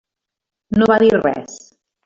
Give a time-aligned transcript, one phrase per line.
[0.79, 1.61] No va dir res.